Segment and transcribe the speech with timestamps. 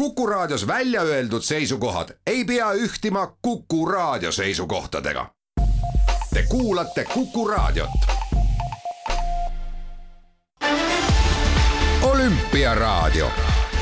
[0.00, 5.26] Kuku Raadios välja öeldud seisukohad ei pea ühtima Kuku Raadio seisukohtadega.
[6.34, 7.90] Te kuulate Kuku Raadiot.
[12.02, 13.30] olümpiaraadio.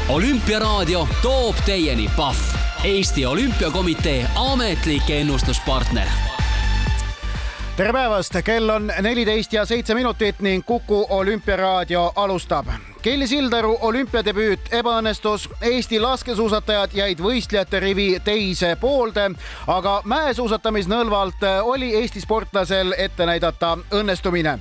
[0.09, 2.39] olümpiaraadio toob teieni Pahv,
[2.85, 6.09] Eesti Olümpiakomitee ametlik ennustuspartner
[7.77, 12.67] tere päevast, kell on neliteist ja seitse minutit ning Kuku olümpiaraadio alustab.
[13.09, 19.31] Kelly Sildaru olümpiadebüüt ebaõnnestus, Eesti laskesuusatajad jäid võistlejate rivi teise poolde,
[19.65, 24.59] aga mäesuusatamisnõlvalt oli Eesti sportlasel ette näidata õnnestumine.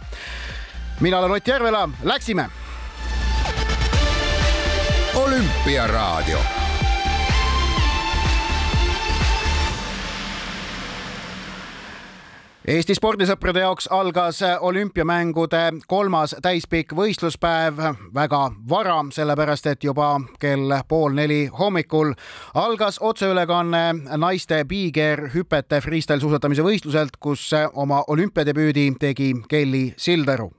[0.99, 2.49] mina olen Ott Järvela, läksime.
[5.15, 6.66] olümpiaraadio
[12.67, 17.79] Eesti spordisõprade jaoks algas olümpiamängude kolmas täispikk võistluspäev
[18.11, 22.11] väga vara, sellepärast et juba kell pool neli hommikul
[22.59, 23.85] algas otseülekanne
[24.19, 30.51] naiste Big-Air hüpete freestyle suusatamise võistluselt, kus oma olümpiadebüüdi tegi Kelly Sildaru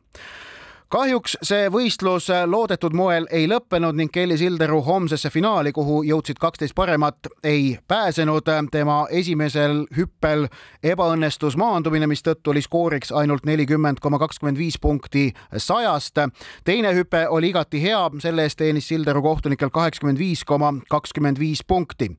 [0.92, 6.74] kahjuks see võistlus loodetud moel ei lõppenud ning Kelly Sildaru homsesse finaali, kuhu jõudsid kaksteist
[6.74, 8.48] paremat, ei pääsenud.
[8.70, 10.46] tema esimesel hüppel
[10.82, 16.18] ebaõnnestus maandumine, mistõttu oli skooriks ainult nelikümmend koma kakskümmend viis punkti sajast.
[16.64, 21.64] teine hüpe oli igati hea, selle eest teenis Sildaru kohtunikel kaheksakümmend viis koma kakskümmend viis
[21.64, 22.16] punkti.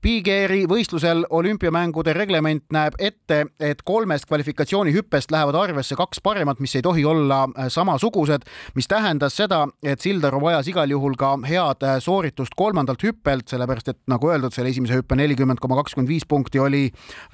[0.00, 6.82] Big-Airi võistlusel olümpiamängude reglement näeb ette, et kolmest kvalifikatsioonihüppest lähevad arvesse kaks paremat, mis ei
[6.86, 12.56] tohi olla samasugused, mis tähendas seda, et Sildaru vajas igal juhul ka head äh, sooritust
[12.56, 16.86] kolmandalt hüppelt, sellepärast et nagu öeldud, selle esimese hüppe nelikümmend koma kakskümmend viis punkti oli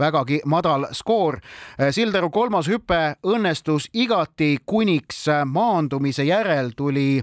[0.03, 1.39] vägagi madal skoor.
[1.79, 7.21] Äh, Sildaru kolmas hüpe õnnestus igati, kuniks äh, maandumise järel tuli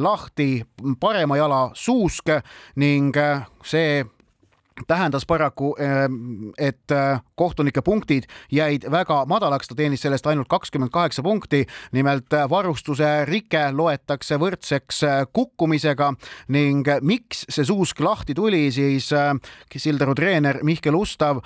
[0.00, 0.62] lahti
[1.00, 2.30] parema jala suusk
[2.80, 3.16] ning
[3.64, 4.06] see
[4.86, 10.90] tähendas paraku, ehm, et äh, kohtunike punktid jäid väga madalaks, ta teenis sellest ainult kakskümmend
[10.90, 11.66] kaheksa punkti.
[11.92, 16.12] nimelt äh, varustuse rike loetakse võrdseks äh, kukkumisega
[16.48, 19.10] ning miks see suusk lahti tuli, siis
[19.78, 21.38] Sildaru treener Mihkel Ustav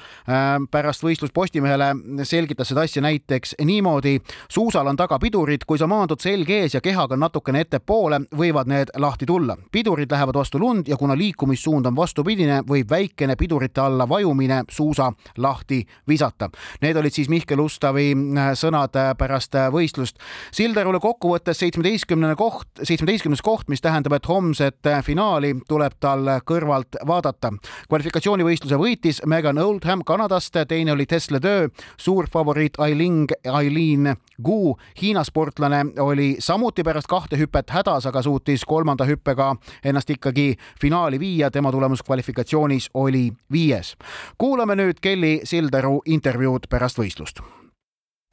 [0.71, 1.93] pärast võistlust Postimehele
[2.25, 4.21] selgitas seda asja näiteks niimoodi.
[4.49, 8.91] suusal on taga pidurid, kui sa maandud selg ees ja kehaga natukene ettepoole, võivad need
[8.97, 9.57] lahti tulla.
[9.73, 14.65] pidurid lähevad vastu lund ja kuna liikumissuund on vastupidine, võib väike väikene pidurite alla vajumine
[14.71, 16.51] suusa lahti visata.
[16.83, 20.19] Need olid siis Mihkel Ustavi äh, sõnad äh, pärast äh, võistlust.
[20.51, 27.53] Sildarule kokkuvõttes seitsmeteistkümnene koht, seitsmeteistkümnes koht, mis tähendab, et homset finaali tuleb tal kõrvalt vaadata.
[27.89, 35.23] kvalifikatsioonivõistluse võitis Megan Oldham Kanadast, teine oli Tesla Töö, suur favoriit Ailing, Aileen Gu, Hiina
[35.25, 41.51] sportlane oli samuti pärast kahte hüpet hädas, aga suutis kolmanda hüppega ennast ikkagi finaali viia,
[41.51, 43.97] tema tulemus kvalifikatsioonis oli oli viies.
[44.39, 47.45] kuulame nüüd Kelly Sildaru intervjuud pärast võistlust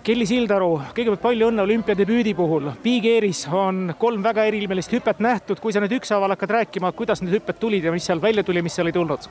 [0.03, 2.69] Kelly Sildaru, kõigepealt palju õnne olümpiadebüüdi puhul.
[2.83, 7.19] Big Airis on kolm väga erilist hüpet nähtud, kui sa nüüd ükshaaval hakkad rääkima, kuidas
[7.19, 9.27] need hüpped tulid ja mis seal välja tuli, mis seal ei tulnud?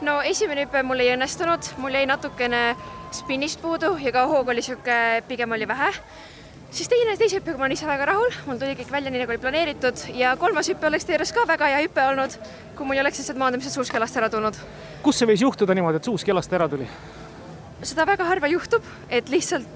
[0.00, 2.74] no esimene hüpe mul ei õnnestunud, mul jäi natukene
[3.14, 5.92] spinnist puudu ja ka hoog oli niisugune, pigem oli vähe
[6.70, 9.34] siis teine, teise hüppega ma olen ise väga rahul, mul tuli kõik välja nii, nagu
[9.34, 10.04] oli planeeritud.
[10.18, 12.36] Ja kolmas hüpe oleks teie juures ka väga hea hüpe olnud,
[12.78, 14.58] kui mul ei oleks lihtsalt maandumised suusk jalast ära tulnud.
[15.02, 16.86] kus see võis juhtuda niimoodi, et suusk jalast ära tuli?
[17.82, 19.66] seda väga harva juhtub, et lihtsalt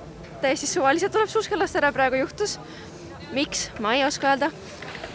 [0.43, 2.59] täiesti suvaliselt tuleb suusk jalast ära, praegu juhtus.
[3.33, 4.51] miks, ma ei oska öelda.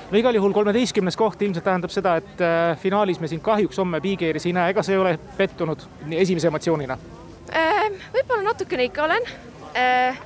[0.09, 4.01] No igal juhul kolmeteistkümnes koht ilmselt tähendab seda, et äh, finaalis me sind kahjuks homme
[4.01, 5.85] Big-Airis ei näe, ega sa ei ole pettunud
[6.17, 6.97] esimese emotsioonina?
[8.13, 9.29] Võib-olla natukene ikka olen.
[9.77, 10.17] Äh,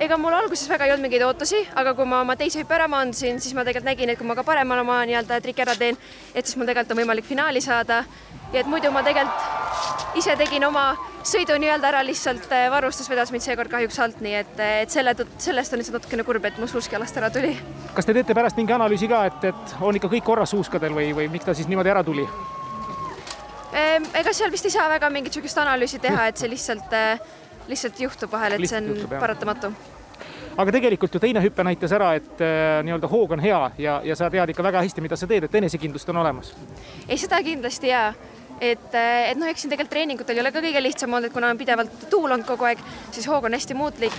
[0.00, 2.88] ega mul alguses väga ei olnud mingeid ootusi, aga kui ma oma teise hüppe ära
[2.90, 5.98] maandusin, siis ma tegelikult nägin, et kui ma ka paremal oma nii-öelda triki ära teen,
[6.34, 8.04] et siis mul tegelikult on võimalik finaali saada.
[8.52, 13.30] ja et muidu ma tegelikult ise tegin oma sõidu nii-öelda ära, lihtsalt eh, varustus vedas
[13.32, 16.58] mind seekord kahjuks alt, nii et, eh, et selle, sellest on lihtsalt natukene kurb, et
[16.60, 17.54] mu suusk jalast ära tuli.
[17.94, 21.12] kas te teete pärast mingi analüüsi ka, et, et on ikka kõik korras suuskadel või,
[21.16, 22.26] või miks ta siis niimoodi ära tuli?
[23.72, 27.22] Ega seal vist ei saa väga mingit niisugust analüüsi teha, et see lihtsalt äh,
[27.68, 29.72] lihtsalt juhtub vahel, et lihtsalt see on paratamatu.
[30.52, 34.16] Aga tegelikult ju teine hüpe näitas ära, et äh, nii-öelda hoog on hea ja, ja
[34.18, 36.52] sa tead ikka väga hästi, mida sa teed, et enesekindlust on olemas.
[37.08, 38.10] ei, seda kindlasti ja
[38.60, 41.34] et, äh, et noh, eks siin tegelikult treeningutel ei ole ka kõige lihtsam olnud, et
[41.34, 44.16] kuna on pidevalt tuul olnud kogu aeg, siis hoog on hästi muutlik.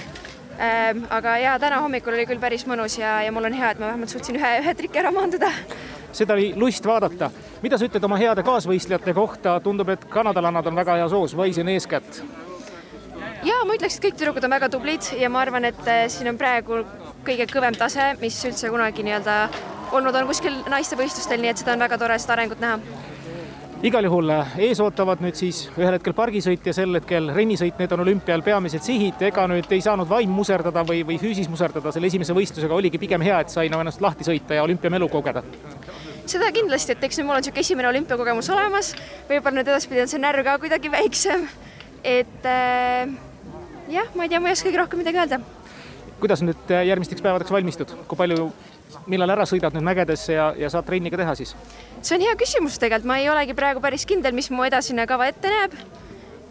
[0.53, 1.07] Ähm,.
[1.09, 3.87] aga ja täna hommikul oli küll päris mõnus ja, ja mul on hea, et ma
[3.89, 5.49] vähemalt suutsin ühe, ühe triki ära maanduda
[6.13, 7.31] seda oli lust vaadata.
[7.61, 11.73] mida sa ütled oma heade kaasvõistlejate kohta, tundub, et kanadalannad on väga hea soos, Vaisen
[11.73, 12.21] eeskätt
[13.47, 16.31] ja ma ütleks, et kõik tüdrukud on väga tublid ja ma arvan, et äh, siin
[16.31, 16.83] on praegu
[17.27, 19.37] kõige kõvem tase, mis üldse kunagi nii-öelda
[19.93, 22.79] olnud on kuskil naistevõistlustel, nii et seda on väga tore seda arengut näha.
[23.83, 27.91] Igal juhul äh, ees ootavad nüüd siis ühel hetkel pargisõit ja sel hetkel rennisõit, need
[27.91, 29.19] on olümpial peamised sihid.
[29.27, 31.91] ega nüüd ei saanud vaim muserdada või, või füüsis muserdada.
[31.91, 35.43] Selle esimese võistlusega, oligi pigem hea, et sai nagu ennast lahti sõita ja olümpiamelu kogeda.
[36.23, 38.93] Seda kindlasti, et eks nüüd mul on niisugune esimene olümpiakogemus olemas,
[39.27, 41.47] võib-olla nüüd edaspidi on see närv ka kuidagi väiksem.
[42.03, 43.11] et äh,
[43.91, 45.39] jah, ma ei tea, ma ei oskagi rohkem midagi öelda.
[46.23, 48.47] kuidas nüüd äh, järgmisteks päevadeks valmistud, kui palju,
[49.11, 51.55] millal ära sõidad nüüd mägedesse ja, ja saad trenni ka teha siis?
[52.01, 55.27] see on hea küsimus tegelikult, ma ei olegi praegu päris kindel, mis mu edasine kava
[55.31, 55.75] ette näeb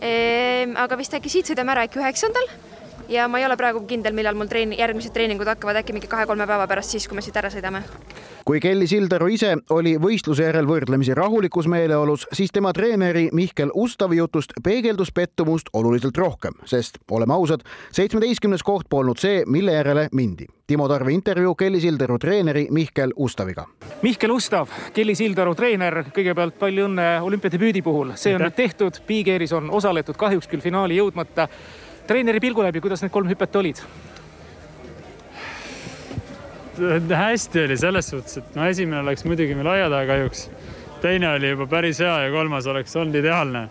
[0.00, 0.76] ehm,.
[0.76, 2.50] aga vist äkki siit sõidame ära äkki üheksandal
[3.08, 6.46] ja ma ei ole praegu kindel, millal mul treen-, järgmised treeningud hakkavad, äkki mingi kahe-kolme
[6.46, 7.82] päeva pärast, siis kui me siit ära sõidame.
[8.44, 14.16] kui Kelly Sildaru ise oli võistluse järel võrdlemisi rahulikus meeleolus, siis tema treeneri Mihkel Ustavi
[14.16, 17.62] jutust peegeldus pettumust oluliselt rohkem, sest oleme ausad,
[17.92, 20.46] seitsmeteistkümnes koht polnud see, mille järele mindi.
[20.66, 23.66] Timo Tarve intervjuu Kelly Sildaru treeneri Mihkel Ustaviga.
[24.02, 29.28] Mihkel Ustav, Kelly Sildaru treener, kõigepealt palju õnne olümpiadebüüdi puhul, see on nüüd tehtud, Big
[29.28, 31.48] Airis on osaletud, kahjuks küll finaali jõudmata
[32.06, 33.82] treeneri pilgu läbi, kuidas need kolm hüpet olid?
[37.12, 40.46] hästi oli selles suhtes, et no esimene läks muidugi meil aia taha kahjuks.
[41.02, 43.68] teine oli juba päris hea ja kolmas oleks olnud ideaalne.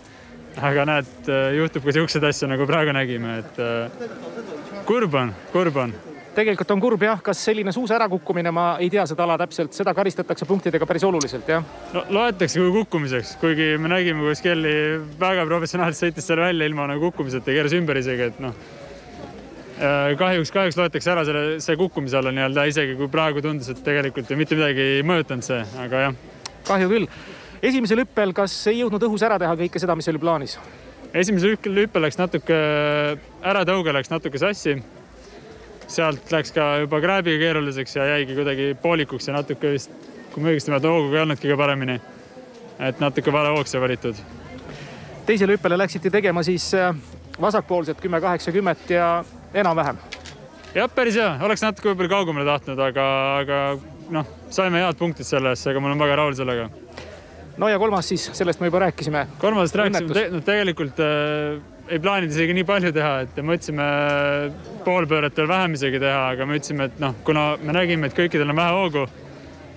[0.62, 1.12] aga näed,
[1.58, 5.94] juhtub ka siukseid asju, nagu praegu nägime, et äh, kurb on, kurb on
[6.36, 9.94] tegelikult on kurb jah, kas selline suusa ärakukkumine, ma ei tea seda ala täpselt, seda
[9.96, 11.66] karistatakse punktidega päris oluliselt jah?
[11.96, 14.76] no loetakse kui kukkumiseks, kuigi me nägime, kuidas Kelly
[15.20, 18.56] väga professionaalselt sõitis selle välja ilma nagu kukkumiseta, keeras ümber isegi, et noh.
[19.82, 23.82] Äh, kahjuks, kahjuks loetakse ära selle, see kukkumise alla nii-öelda, isegi kui praegu tundus, et
[23.84, 26.22] tegelikult ju mitte midagi ei mõjutanud see, aga jah.
[26.70, 27.10] kahju küll.
[27.66, 30.56] esimesel hüppel, kas ei jõudnud õhus ära teha kõike seda, mis oli plaanis?
[31.12, 32.58] esimesel hüppel läks natuke,
[33.42, 34.78] äratõuge läks natuke sassi
[35.92, 39.92] sealt läks ka juba krääbiga keeruliseks ja jäigi kuidagi poolikuks ja natuke vist,
[40.34, 42.00] kui ma õigesti mäletan, hooguga ei olnudki kõige paremini.
[42.80, 44.16] et natuke vale hoog sai valitud.
[45.26, 46.96] teisele hüppele läksite tegema siis äh,
[47.42, 49.24] vasakpoolset kümme kaheksakümmet ja
[49.54, 49.98] enam-vähem?
[50.76, 53.08] jah, päris hea, oleks natuke võib-olla kaugemale tahtnud, aga,
[53.42, 53.60] aga
[54.12, 56.70] noh, saime head punktid sellest, aga ma olen väga rahul sellega.
[57.58, 59.28] no ja kolmas siis, sellest me juba rääkisime.
[59.38, 61.60] kolmandast rääkisime no tegelikult äh,
[61.92, 63.86] ei plaaninud isegi nii palju teha, et mõtlesime
[64.86, 68.54] poolpööret veel vähem isegi teha, aga me ütlesime, et noh, kuna me nägime, et kõikidel
[68.54, 69.08] on vähe hoogu,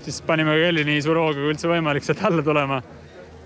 [0.04, 2.82] siis panime Kelly nii suure hooga kui üldse võimalik sealt alla tulema.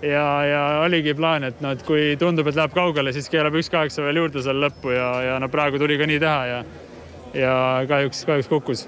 [0.01, 3.71] ja, ja oligi plaan, et noh, et kui tundub, et läheb kaugele, siis keerab üks
[3.73, 6.61] kaheksa veel juurde seal lõppu ja, ja no praegu tuli ka nii teha ja
[7.33, 7.57] ja
[7.89, 8.87] kahjuks, kahjuks kukkus,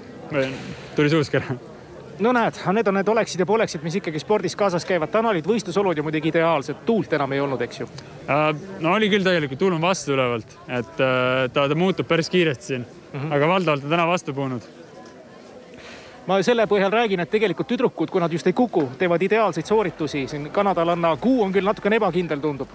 [0.96, 1.71] tuli suusk ära
[2.18, 5.10] no näed, need on need oleksid ja poleksid, mis ikkagi spordis kaasas käivad.
[5.12, 8.52] täna olid võistlusolud ju muidugi ideaalsed, tuult enam ei olnud, eks ju uh,?
[8.80, 12.72] no oli küll tegelikult, tuul on vastu ülevalt, et uh, ta, ta muutub päris kiiresti
[12.72, 13.34] siin mm, -hmm.
[13.34, 14.68] aga valdavalt on täna vastu puhunud
[16.26, 20.26] ma selle põhjal räägin, et tegelikult tüdrukud, kui nad just ei kuku, teevad ideaalseid sooritusi.
[20.28, 22.68] siin kanadanlanna kuu on küll natukene ebakindel, tundub.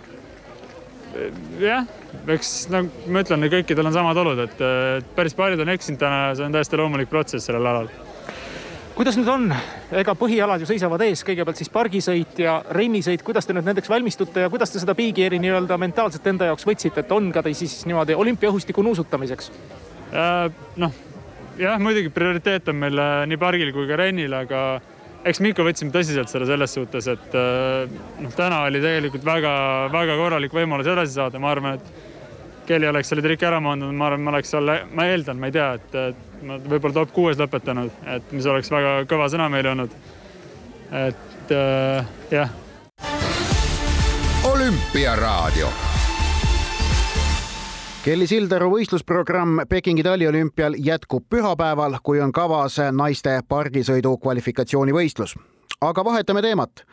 [1.59, 1.85] jah,
[2.27, 4.59] eks no ma ütlen, kõikidel on samad olud, et
[5.15, 7.89] päris paljud on eksinud täna, see on täiesti loomulik protsess sellel alal
[8.97, 9.51] kuidas nüüd on,
[9.93, 14.45] ega põhialad ju seisavad ees, kõigepealt siis pargisõit ja rennisõit, kuidas te nüüd nendeks valmistute
[14.45, 17.55] ja kuidas te seda Big Airi nii-öelda mentaalselt enda jaoks võtsite, et on ka teil
[17.57, 19.51] siis niimoodi olümpiaõhustiku nuusutamiseks?
[20.17, 20.49] Äh,?
[20.81, 20.97] noh,
[21.61, 24.63] jah, muidugi prioriteet on meil äh, nii pargil kui ka rennil, aga
[25.29, 30.17] eks me ikka võtsime tõsiselt selle selles suhtes, et äh, noh, täna oli tegelikult väga-väga
[30.23, 34.25] korralik võimalus edasi saada, ma arvan, et Kelly oleks selle triki ära maandanud, ma arvan,
[34.25, 38.31] ma oleks seal, ma eeldan, ma ei tea, et ma võib-olla top kuues lõpetanud, et
[38.35, 39.91] mis oleks väga kõva sõna meile olnud.
[40.91, 42.49] et äh, jah.
[44.51, 45.69] olümpiaraadio.
[48.07, 55.35] Kelly Sildaru võistlusprogramm Pekingi taliolümpial jätkub pühapäeval, kui on kavas naiste pargisõidu kvalifikatsioonivõistlus.
[55.81, 56.85] Aga vahetame teemat.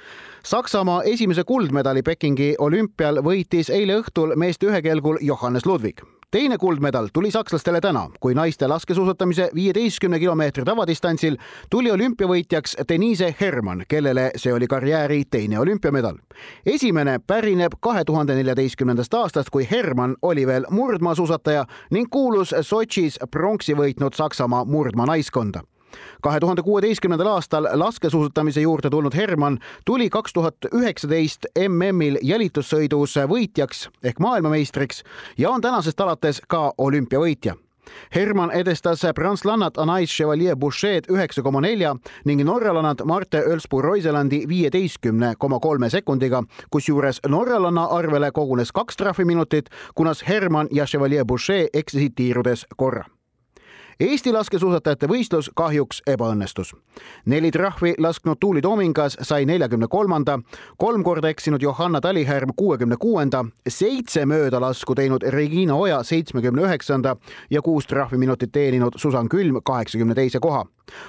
[0.44, 6.02] Saksamaa esimese kuldmedali Pekingi olümpial võitis eile õhtul meeste ühekelgul Johannes Ludwig.
[6.30, 11.36] Teine kuldmedal tuli sakslastele täna, kui naiste laskesuusatamise viieteistkümne kilomeetri tavadistantsil
[11.70, 16.18] tuli olümpiavõitjaks Denise Herman, kellele see oli karjääri teine olümpiamedal.
[16.66, 23.74] esimene pärineb kahe tuhande neljateistkümnendast aastast, kui Herman oli veel murdmaasuusataja ning kuulus Sotšis pronksi
[23.74, 25.62] võitnud Saksamaa murdmaa naiskonda
[26.22, 33.88] kahe tuhande kuueteistkümnendal aastal laskesuusatamise juurde tulnud Herman tuli kaks tuhat üheksateist MM-il jälitussõidus võitjaks
[34.02, 35.04] ehk maailmameistriks
[35.38, 37.54] ja on tänasest alates ka olümpiavõitja.
[38.14, 45.60] Herman edestas prantslannat Anais Chevalier Bouchet üheksa koma nelja ning norralannat Marte Ölspu-Roiselandi viieteistkümne koma
[45.60, 52.66] kolme sekundiga, kusjuures norralanna arvele kogunes kaks trahviminutit, kunas Herman ja Chevalier Bouchet eksisid tiirudes
[52.76, 53.04] korra
[54.00, 56.74] Eesti laskesuusatajate võistlus kahjuks ebaõnnestus.
[57.26, 60.38] neli trahvi lasknud Tuuli Toomingas sai neljakümne kolmanda,
[60.78, 67.16] kolm korda eksinud Johanna Talihärm kuuekümne kuuenda, seitse möödalasku teinud Regina Oja seitsmekümne üheksanda
[67.50, 70.64] ja kuus trahviminutit teeninud Susan Külm kaheksakümne teise koha.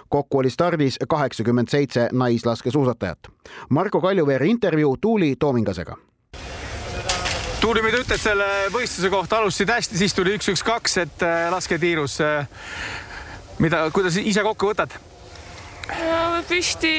[0.10, 3.20] kokku oli stardis kaheksakümmend seitse naislaskesuusatajat.
[3.70, 5.98] Marko Kaljuveeri intervjuu Tuuli Toomingasega
[7.66, 11.48] Tuuli, mida ütled selle võistluse kohta, alustasid hästi, siis tuli üks, üks, kaks, et äh,
[11.50, 12.20] lasketiirus.
[12.22, 12.68] Äh,
[13.58, 14.94] mida, kuidas ise kokku võtad?
[16.46, 16.92] püsti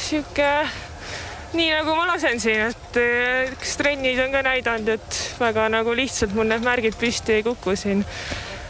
[0.00, 0.48] sihuke,
[1.54, 5.94] nii nagu ma lasen siin, et äh, üks trennis on ka näidanud, et väga nagu
[5.94, 8.02] lihtsalt mul need märgid püsti ei kuku siin.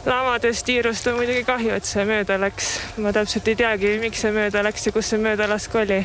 [0.05, 2.73] lamades tiirust on muidugi kahju, et see mööda läks.
[3.01, 6.03] ma täpselt ei teagi, miks see mööda läks ja kus see möödalask oli.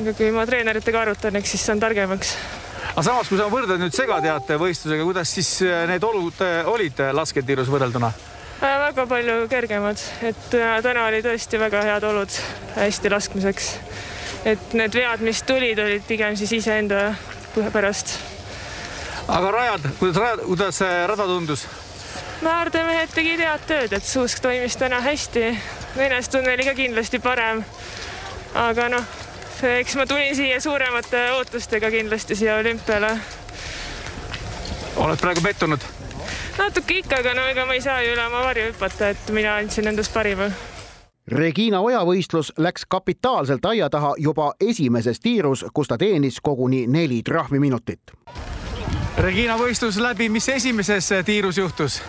[0.00, 2.38] aga kui ma treeneritega arutan, eks siis saan targemaks
[2.94, 7.00] aga samas, kui sa võrdled nüüd segateate võistlusega, kuidas siis äh, need olud äh, olid
[7.02, 8.12] äh, lasketiirus võrrelduna?
[8.64, 12.36] väga palju kergemad, et täna oli tõesti väga head olud
[12.78, 13.66] hästi laskmiseks.
[14.46, 17.08] et need vead, mis tulid, olid pigem siis iseenda
[17.74, 18.14] pärast.
[19.26, 21.66] aga rajad, kuidas rajad, kuidas rada tundus?
[22.46, 25.50] naardemehed tegid head tööd, et suusk toimis täna hästi.
[25.98, 27.66] enesetunne oli ka kindlasti parem.
[28.54, 29.23] aga noh
[29.64, 33.18] eks ma tulin siia suuremate ootustega kindlasti siia olümpiale.
[34.96, 35.80] oled praegu pettunud?
[36.58, 39.56] natuke ikka, aga no ega ma ei saa ju üle oma varju hüpata, et mina
[39.56, 40.50] andsin endast parima.
[41.28, 47.22] Regina Oja võistlus läks kapitaalselt aia taha juba esimeses tiirus, kus ta teenis koguni neli
[47.22, 48.12] trahviminutit.
[49.18, 52.02] Regina võistlus läbi, mis esimeses tiirus juhtus?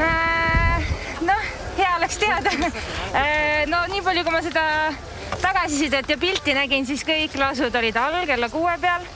[0.00, 0.88] Äh,
[1.20, 2.56] noh, hea oleks teada.
[3.10, 4.62] Äh, no nii palju, kui ma seda
[5.42, 9.08] tagasisidet ja pilti nägin, siis kõik lasud olid all kella kuue peal.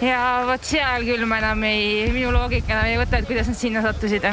[0.00, 3.58] ja vot seal küll ma enam ei, minu loogika enam ei võta, et kuidas nad
[3.58, 4.28] sinna sattusid.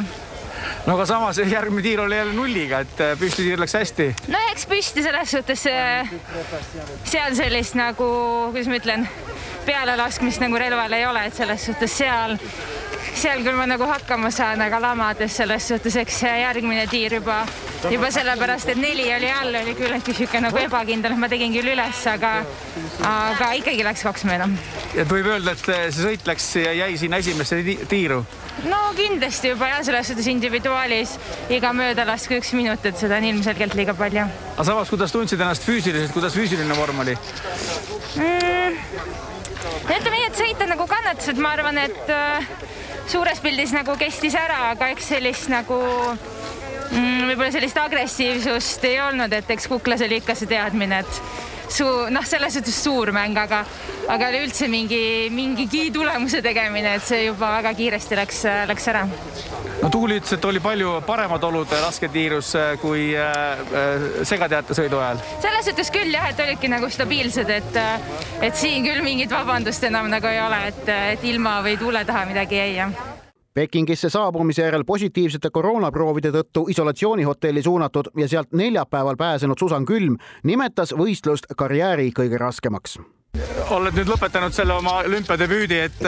[0.85, 4.09] no aga samas järgmine tiir oli jälle nulliga, et äh, püstitiir läks hästi.
[4.27, 6.13] no eks püsti selles suhtes äh,
[7.03, 8.09] seal sellist nagu,
[8.51, 9.07] kuidas ma ütlen,
[9.65, 12.37] pealelaskmist nagu relval ei ole, et selles suhtes seal
[13.15, 17.41] seal küll ma nagu hakkama saan, aga lamades selles suhtes, eks järgmine tiir juba,
[17.91, 21.71] juba sellepärast, et neli oli all, oli küllaltki sihuke nagu ebakindel, et ma tegin küll
[21.73, 22.33] üles, aga,
[23.07, 24.49] aga ikkagi läks kaks mööda.
[24.95, 28.21] et võib öelda, et see sõit läks ja jäi sinna esimesse tiiru?
[28.69, 31.17] no kindlasti juba jah, selles suhtes individuaalis
[31.55, 34.27] iga möödalask üks minut, et seda on ilmselgelt liiga palju.
[34.55, 38.79] aga samas, kuidas tundsid ennast füüsiliselt, kuidas füüsiline vorm oli mm,?
[39.85, 42.49] ütleme nii, et sõita nagu kannatas, et ma arvan, et äh,
[43.07, 49.33] suures pildis nagu kestis ära, aga eks sellist nagu mm, võib-olla sellist agressiivsust ei olnud,
[49.33, 53.63] et eks kuklas oli ikka see teadmine, et suu-, noh, selles suhtes suur mäng, aga,
[54.11, 59.05] aga üleüldse mingi, mingigi tulemuse tegemine, et see juba väga kiiresti läks, läks ära.
[59.81, 63.65] no Tuuli ütles, et oli palju paremad olud lasketiirus kui äh,
[64.23, 65.23] segateate sõidu ajal.
[65.43, 67.81] selles suhtes küll jah, et olidki nagu stabiilsed, et,
[68.45, 72.25] et siin küll mingit vabandust enam nagu ei ole, et, et ilma või tuule taha
[72.29, 73.14] midagi jäi jah
[73.55, 80.91] Pekingisse saabumise järel positiivsete koroonaproovide tõttu isolatsioonihotelli suunatud ja sealt neljapäeval pääsenud Susan Külm nimetas
[80.91, 82.99] võistlust karjääri kõige raskemaks.
[83.69, 86.03] oled nüüd lõpetanud selle oma olümpiadebüüdi, et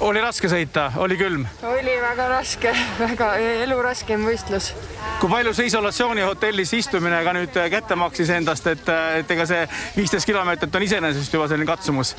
[0.00, 1.46] oli raske sõita, oli külm?
[1.66, 3.30] oli väga raske, väga
[3.64, 4.72] elu raskem võistlus.
[5.20, 8.88] kui palju see isolatsioonihotellis istumine ka nüüd kätte maksis endast, et,
[9.20, 9.64] et ega see
[9.96, 12.14] viisteist kilomeetrit on iseenesest juba selline katsumus?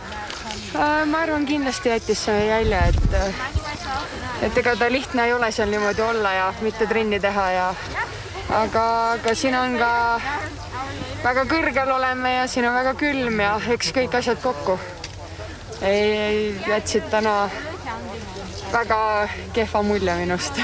[0.75, 3.17] Äh, ma arvan, kindlasti jättis see jälje, et
[4.41, 7.67] et ega ta lihtne ei ole seal niimoodi olla ja mitte trenni teha ja
[8.49, 8.83] aga,
[9.17, 9.91] aga siin on ka
[11.23, 14.77] väga kõrgel oleme ja siin on väga külm ja eks kõik asjad kokku.
[16.67, 17.49] Jätsid täna
[18.71, 20.59] väga kehva mulje minust.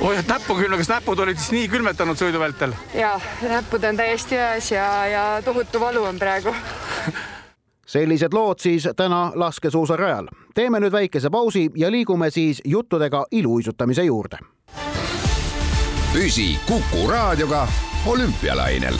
[0.00, 2.74] hoiad näppu külma, kas näpud olid siis nii külmetanud sõidu vältel?
[2.94, 6.54] ja, näpud on täiesti ühes ja, ja tohutu valu on praegu
[7.92, 10.28] sellised lood siis täna laskesuusarajal.
[10.54, 14.38] teeme nüüd väikese pausi ja liigume siis juttudega iluuisutamise juurde.
[16.12, 17.68] püsi Kuku raadioga
[18.06, 18.98] olümpialainel.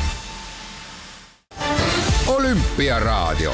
[2.27, 3.53] olümpiaraadio.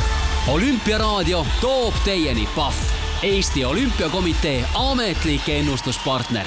[0.52, 2.74] Olümpiaraadio toob teieni Pahv,
[3.22, 6.46] Eesti Olümpiakomitee ametlik ennustuspartner.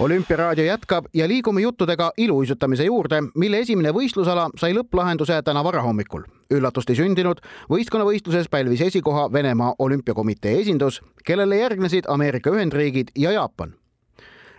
[0.00, 6.22] Olümpiaraadio jätkab ja liigume juttudega iluuisutamise juurde, mille esimene võistlusala sai lõpplahenduse täna varahommikul.
[6.50, 13.74] üllatust ei sündinud, võistkonnavõistluses pälvis esikoha Venemaa Olümpiakomitee esindus, kellele järgnesid Ameerika Ühendriigid ja Jaapan.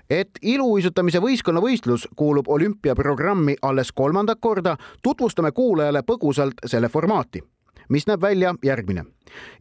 [0.09, 7.41] Et iluuisutamise võistkonnavõistlus kuulub olümpiaprogrammi alles kolmandat korda, tutvustame kuulajale põgusalt selle formaati
[7.89, 9.05] mis näeb välja järgmine.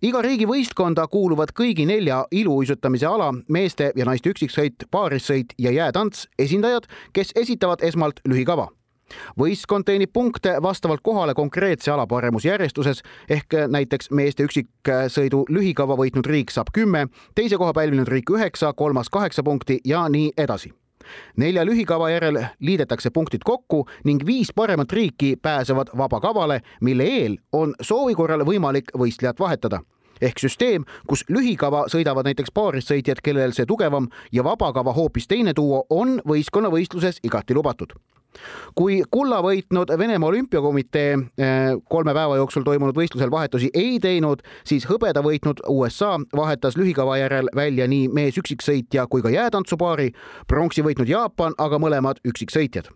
[0.02, 6.28] iga riigi võistkonda kuuluvad kõigi nelja iluuisutamise ala meeste ja naiste üksiksõit, paarissõit ja jäätants
[6.38, 8.68] esindajad, kes esitavad esmalt lühikava
[9.38, 16.52] võistkond teenib punkte vastavalt kohale konkreetse ala paremusjärjestuses ehk näiteks meeste üksiksõidu lühikava võitnud riik
[16.54, 20.72] saab kümme, teise koha pälvinud riik üheksa, kolmas kaheksa punkti ja nii edasi
[21.36, 27.74] nelja lühikava järel liidetakse punktid kokku ning viis paremat riiki pääsevad vabakavale, mille eel on
[27.80, 29.80] soovi korral võimalik võistlejat vahetada.
[30.20, 35.84] Ehk süsteem, kus lühikava sõidavad näiteks paarissõitjad, kellel see tugevam ja vabakava hoopis teine duo
[35.90, 37.94] on võistkonnavõistluses igati lubatud
[38.74, 41.56] kui kulla võitnud Venemaa Olümpiakomitee eh,
[41.90, 47.50] kolme päeva jooksul toimunud võistlusel vahetusi ei teinud, siis hõbeda võitnud USA vahetas lühikava järel
[47.54, 50.12] välja nii mees-üksiksõitja kui ka jäätantsupaari,
[50.46, 52.90] pronksi võitnud Jaapan aga mõlemad üksiksõitjad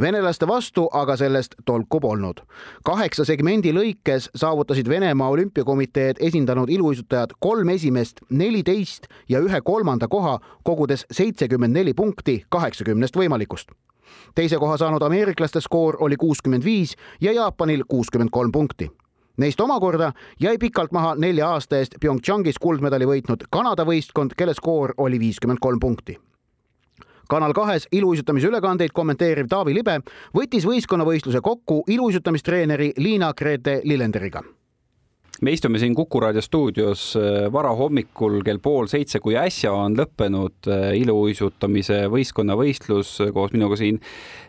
[0.00, 2.40] venelaste vastu aga sellest tolku polnud.
[2.84, 10.38] kaheksa segmendi lõikes saavutasid Venemaa olümpiakomiteed esindanud iluuisutajad kolm esimest, neliteist ja ühe kolmanda koha,
[10.64, 13.70] kogudes seitsekümmend neli punkti kaheksakümnest võimalikust.
[14.34, 18.90] Teise koha saanud ameeriklaste skoor oli kuuskümmend viis ja Jaapanil kuuskümmend kolm punkti.
[19.36, 24.94] Neist omakorda jäi pikalt maha nelja aasta eest PyeongChangis kuldmedali võitnud Kanada võistkond, kelle skoor
[24.96, 26.18] oli viiskümmend kolm punkti.
[27.28, 30.00] Kanal kahes iluuisutamise ülekandeid kommenteeriv Taavi Libe
[30.36, 34.44] võttis võistkonnavõistluse kokku iluuisutamistreeneri Liina-Grete Lillenderiga
[35.42, 40.68] me istume siin Kuku raadio stuudios äh, varahommikul kell pool seitse, kui äsja on lõppenud
[40.70, 43.98] äh, iluuisutamise võistkonnavõistlus koos minuga siin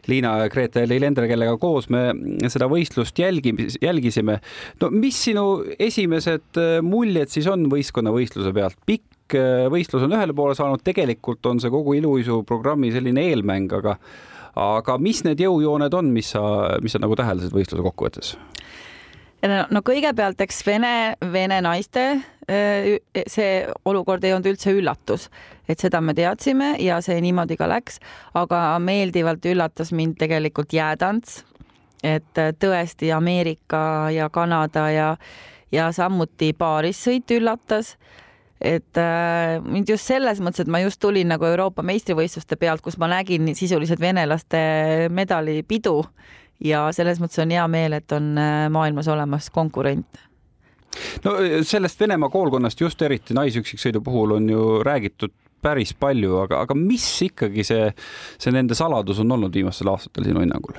[0.08, 2.12] Liina ja Grete Leilender, kellega koos me
[2.52, 4.40] seda võistlust jälgime, jälgisime.
[4.82, 5.48] no mis sinu
[5.80, 8.78] esimesed äh, muljed siis on võistkonnavõistluse pealt?
[8.86, 13.98] pikk äh, võistlus on ühele poole saanud, tegelikult on see kogu iluuisuprogrammi selline eelmäng, aga
[14.56, 16.42] aga mis need jõujooned on, mis sa,
[16.84, 18.36] mis sa nagu täheldasid võistluse kokkuvõttes?
[19.48, 20.94] No kõigepealt, eks Vene,
[21.32, 22.06] Vene naiste
[22.50, 22.96] äh,
[23.28, 25.30] see olukord ei olnud üldse üllatus,
[25.70, 28.00] et seda me teadsime ja see niimoodi ka läks,
[28.38, 31.44] aga meeldivalt üllatas mind tegelikult jäätants,
[32.04, 35.10] et äh, tõesti Ameerika ja Kanada ja
[35.74, 37.96] ja samuti paarissõit üllatas.
[38.62, 42.96] Et äh, mind just selles mõttes, et ma just tulin nagu Euroopa meistrivõistluste pealt, kus
[43.02, 44.62] ma nägin sisuliselt venelaste
[45.12, 45.98] medalipidu
[46.64, 50.22] ja selles mõttes on hea meel, et on äh, maailmas olemas konkurent
[51.26, 55.34] no äh, sellest Venemaa koolkonnast just eriti naisüksiksõidu puhul on ju räägitud
[55.66, 57.88] päris palju, aga, aga mis ikkagi see,
[58.38, 60.78] see nende saladus on olnud viimastel aastatel sinu hinnangul?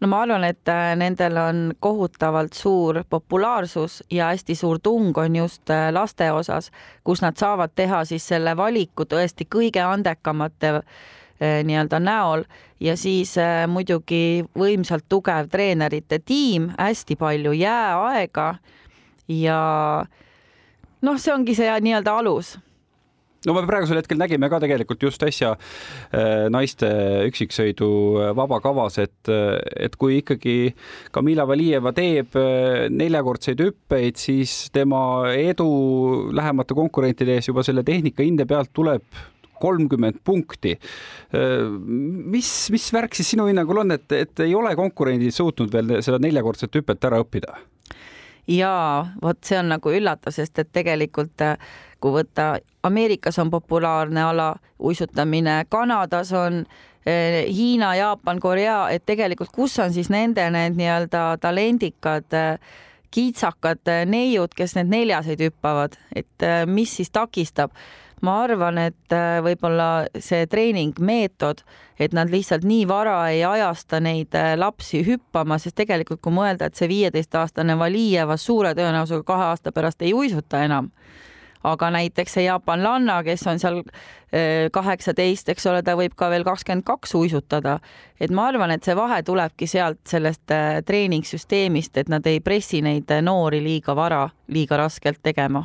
[0.00, 5.36] no ma arvan, et äh, nendel on kohutavalt suur populaarsus ja hästi suur tung on
[5.36, 6.72] just laste osas,
[7.04, 10.82] kus nad saavad teha siis selle valiku tõesti kõige andekamate
[11.40, 12.44] nii-öelda näol.
[12.82, 13.34] Ja siis
[13.70, 18.48] muidugi võimsalt tugev treenerite tiim, hästi palju jääaega.
[19.28, 19.58] Ja
[21.02, 22.56] noh, see ongi see nii-öelda alus.
[23.46, 26.88] No me praegusel hetkel nägime ka tegelikult just äsja äh, naiste
[27.28, 29.54] üksiksõidu äh, vabakavas, et, äh,
[29.86, 30.72] et kui ikkagi
[31.14, 32.34] Kamila Valijeva teeb
[32.90, 35.68] neljakordseid hüppeid, siis tema edu
[36.34, 39.06] lähemate konkurentide ees juba selle tehnika hinde pealt tuleb
[39.60, 40.76] kolmkümmend punkti.
[42.34, 46.20] mis, mis värk siis sinu hinnangul on, et, et ei ole konkurendid suutnud veel seda
[46.22, 47.58] neljakordset hüpet ära õppida?
[48.48, 51.42] jaa, vot see on nagu üllatus, sest et tegelikult
[52.00, 56.62] kui võtta, Ameerikas on populaarne ala uisutamine, Kanadas on
[57.06, 62.38] eh, Hiina, Jaapan, Korea, et tegelikult, kus on siis nende need nii-öelda talendikad
[63.14, 67.74] kiitsakad eh, neiud, kes need neljaseid hüppavad, et mis siis takistab?
[68.22, 71.62] Ma arvan, et võib-olla see treeningmeetod,
[71.98, 76.78] et nad lihtsalt nii vara ei ajasta neid lapsi hüppama, sest tegelikult kui mõelda, et
[76.78, 80.92] see viieteistaastane Valijeva suure tõenäosusega kahe aasta pärast ei uisuta enam
[81.66, 86.46] aga näiteks see jaapanlanna, kes on seal eh, kaheksateist, eks ole, ta võib ka veel
[86.46, 87.78] kakskümmend kaks uisutada.
[88.20, 90.54] et ma arvan, et see vahe tulebki sealt sellest
[90.86, 95.64] treeningsüsteemist, et nad ei pressi neid noori liiga vara, liiga raskelt tegema.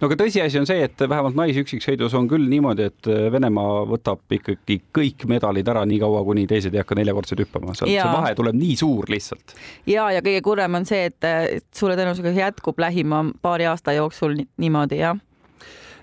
[0.00, 4.36] No aga tõsiasi on see, et vähemalt naisüksiksõidus on küll niimoodi, et eh, Venemaa võtab
[4.38, 8.76] ikkagi kõik medalid ära niikaua, kuni teised ei hakka neljakordselt hüppama, see vahe tuleb nii
[8.80, 9.56] suur lihtsalt.
[9.86, 15.02] ja, ja kõige kurvem on see, et suure tõenäosusega jätkub lähima paari aasta jooksul niimoodi
[15.02, 15.18] jah.
[15.18, 15.27] Äh,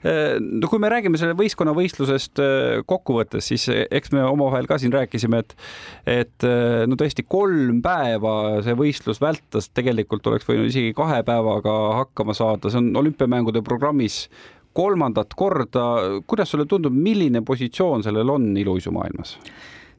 [0.05, 4.93] no kui me räägime selle võistkonnavõistlusest äh, kokkuvõttes, siis äh, eks me omavahel ka siin
[4.93, 5.55] rääkisime, et
[6.05, 6.45] et
[6.89, 12.69] no tõesti kolm päeva see võistlus vältas, tegelikult oleks võinud isegi kahe päevaga hakkama saada,
[12.69, 14.25] see on olümpiamängude programmis
[14.75, 15.85] kolmandat korda.
[16.27, 19.37] kuidas sulle tundub, milline positsioon sellel on iluuisumaailmas?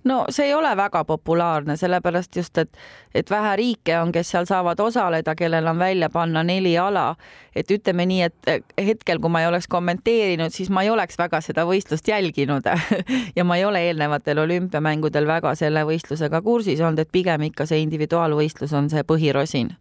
[0.06, 2.78] No see ei ole väga populaarne, sellepärast just, et,
[3.14, 7.14] et vähe riike on, kes seal saavad osaleda, kellel on välja panna neli ala.
[7.56, 11.40] et ütleme nii, et hetkel, kui ma ei oleks kommenteerinud, siis ma ei oleks väga
[11.40, 12.68] seda võistlust jälginud
[13.38, 17.82] ja ma ei ole eelnevatel olümpiamängudel väga selle võistlusega kursis olnud, et pigem ikka see
[17.86, 19.74] individuaalvõistlus on see põhirosin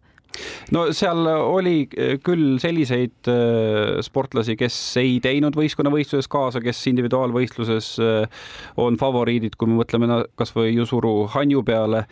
[0.74, 7.90] no seal oli eh, küll selliseid eh, sportlasi, kes ei teinud võistkonnavõistluses kaasa, kes individuaalvõistluses
[8.02, 8.48] eh,
[8.82, 12.06] on favoriidid, kui me mõtleme kasvõi Jusuru Hanju peale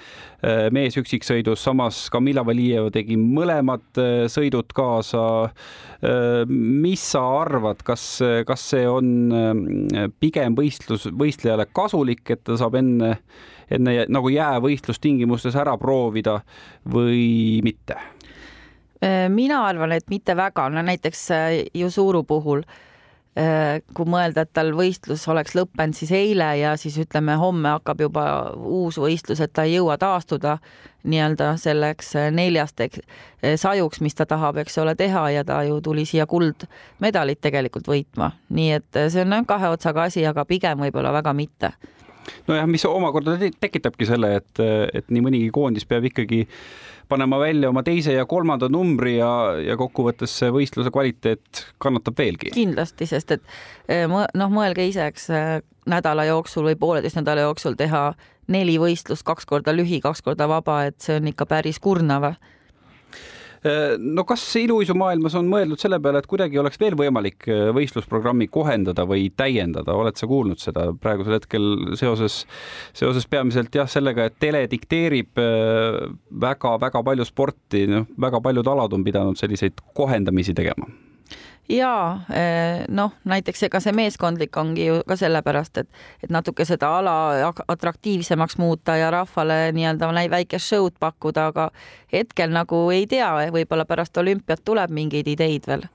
[0.75, 3.97] mees üksiksõidus, samas Kamila Valijev tegi mõlemad
[4.29, 5.23] sõidud kaasa.
[6.51, 8.05] mis sa arvad, kas,
[8.45, 13.15] kas see on pigem võistlus, võistlejale kasulik, et ta saab enne
[13.71, 16.41] enne nagu jäävõistlustingimustes ära proovida
[16.91, 17.99] või mitte?
[19.05, 21.29] Äh, mina arvan, et mitte väga, no näiteks
[21.75, 22.63] Jusuru äh, puhul
[23.37, 28.01] äh, kui mõelda, et tal võistlus oleks lõppenud siis eile ja siis ütleme, homme hakkab
[28.01, 28.25] juba
[28.55, 30.57] uus võistlus, et ta ei jõua taastuda
[31.05, 33.03] nii-öelda selleks neljasteks
[33.61, 38.31] sajuks, mis ta tahab, eks ole, teha ja ta ju tuli siia kuldmedalit tegelikult võitma,
[38.49, 41.75] nii et see on kahe otsaga asi, aga pigem võib-olla väga mitte
[42.49, 46.45] nojah, mis omakorda tekitabki selle, et, et nii mõnigi koondis peab ikkagi
[47.09, 52.55] panema välja oma teise ja kolmanda numbri ja, ja kokkuvõttes see võistluse kvaliteet kannatab veelgi.
[52.55, 53.45] kindlasti, sest et
[53.89, 55.59] eh, noh, mõelge ise, eks eh,
[55.91, 58.13] nädala jooksul või pooleteist nädala jooksul teha
[58.49, 62.35] neli võistlust, kaks korda lühi, kaks korda vaba, et see on ikka päris kurnav
[63.99, 69.07] no kas iluuisumaailmas on mõeldud selle peale, et kuidagi oleks veel võimalik äh, võistlusprogrammi kohendada
[69.09, 72.43] või täiendada, oled sa kuulnud seda praegusel hetkel seoses,
[72.97, 75.41] seoses peamiselt jah, sellega, et tele dikteerib
[76.45, 80.91] väga-väga äh, palju sporti, noh, väga paljud alad on pidanud selliseid kohendamisi tegema
[81.69, 85.89] ja eh, noh, näiteks ega see meeskondlik ongi ju ka sellepärast, et,
[86.23, 87.17] et natuke seda ala
[87.69, 91.71] atraktiivsemaks muuta ja rahvale nii-öelda väikest show'd pakkuda, aga
[92.13, 95.89] hetkel nagu ei tea, võib-olla pärast olümpiat tuleb mingeid ideid veel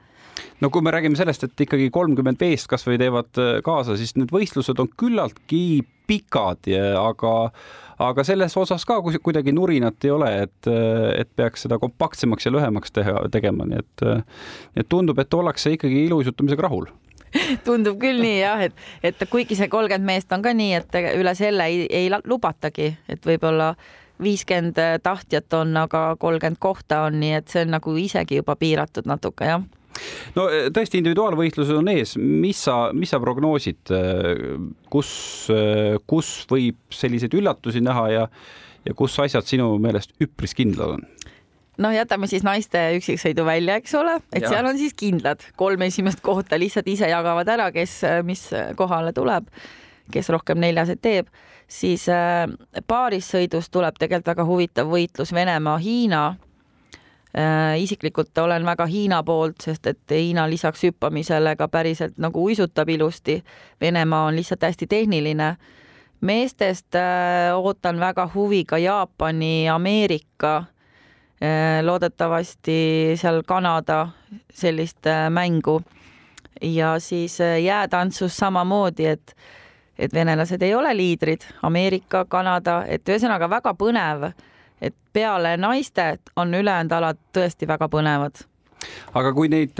[0.61, 4.33] no kui me räägime sellest, et ikkagi kolmkümmend meest kasvõi teevad eh, kaasa, siis need
[4.33, 5.63] võistlused on küllaltki
[6.09, 7.33] pikad, aga
[7.99, 10.69] aga selles osas ka kuidagi nurinat ei ole, et,
[11.19, 14.05] et peaks seda kompaktsemaks ja lühemaks teha, tegema, nii et,
[14.79, 16.87] et tundub, et ollakse ikkagi iluuisutamisega rahul.
[17.65, 21.35] Tundub küll nii jah, et, et kuigi see kolmkümmend meest on ka nii, et üle
[21.37, 23.73] selle ei, ei lubatagi, et võib-olla
[24.23, 29.07] viiskümmend tahtjat on, aga kolmkümmend kohta on, nii et see on nagu isegi juba piiratud
[29.11, 29.67] natuke jah
[30.37, 33.93] no eh, tõesti, individuaalvõistlused on ees, mis sa, mis sa prognoosid,
[34.91, 35.11] kus,
[36.09, 38.27] kus võib selliseid üllatusi näha ja,
[38.85, 41.07] ja kus asjad sinu meelest üpris kindlad on?
[41.79, 44.51] noh, jätame siis naiste üksiksõidu välja, eks ole, et ja.
[44.51, 49.47] seal on siis kindlad kolm esimest kohta lihtsalt ise jagavad ära, kes, mis kohale tuleb,
[50.11, 51.29] kes rohkem neljaseid teeb,
[51.69, 52.07] siis
[52.89, 56.23] paarissõidus tuleb tegelikult väga huvitav võitlus Venemaa-Hiina
[57.77, 63.43] isiklikult olen väga Hiina poolt, sest et Hiina lisaks hüppamisele ka päriselt nagu uisutab ilusti.
[63.81, 65.57] Venemaa on lihtsalt hästi tehniline.
[66.21, 74.07] meestest äh, ootan väga huviga Jaapani, Ameerika, äh, loodetavasti seal Kanada
[74.53, 75.81] sellist mängu.
[76.61, 79.35] ja siis jäätantsus samamoodi, et
[79.99, 84.31] et venelased ei ole liidrid, Ameerika, Kanada, et ühesõnaga väga põnev
[84.81, 88.45] et peale naiste on ülejäänud alad tõesti väga põnevad
[89.17, 89.79] aga kui neid,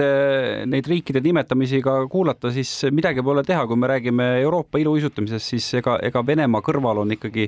[0.70, 5.68] neid riikide nimetamisi ka kuulata, siis midagi pole teha, kui me räägime Euroopa iluuisutamisest, siis
[5.80, 7.48] ega, ega Venemaa kõrval on ikkagi,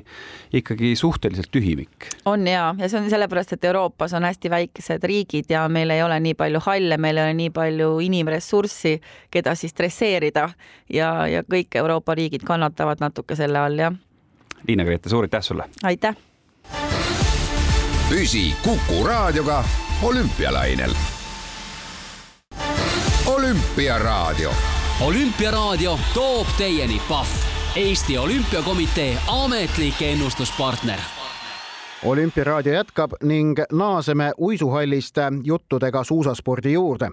[0.60, 2.08] ikkagi suhteliselt tühimik.
[2.24, 6.02] on ja, ja see on sellepärast, et Euroopas on hästi väikesed riigid ja meil ei
[6.02, 8.98] ole nii palju halle, meil ei ole nii palju inimressurssi,
[9.30, 10.48] keda siis dresseerida
[10.92, 13.96] ja, ja kõik Euroopa riigid kannatavad natuke selle all, jah.
[14.68, 15.68] Liina-Grete, suur aitäh sulle!
[15.82, 16.31] aitäh!
[18.12, 19.64] Püsi Kuku Raadioga
[20.02, 20.90] olümpialainel.
[23.26, 24.52] olümpiaraadio.
[25.00, 27.26] olümpiaraadio toob teieni Pahv,
[27.76, 31.21] Eesti Olümpiakomitee ametlik ennustuspartner
[32.04, 37.10] olümpiaraadio jätkab ning naaseme uisuhallist juttudega suusaspordi juurde.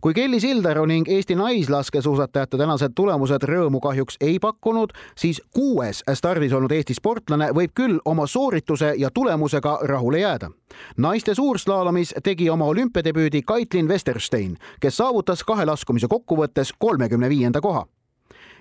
[0.00, 6.52] kui Kelly Sildaru ning Eesti naislaskesuusatajate tänased tulemused rõõmu kahjuks ei pakkunud, siis kuues stardis
[6.52, 10.50] olnud Eesti sportlane võib küll oma soorituse ja tulemusega rahule jääda.
[10.96, 17.86] naiste suurslaalomis tegi oma olümpiadebüüdi Kaitlin Westerstein, kes saavutas kahe laskumise kokkuvõttes kolmekümne viienda koha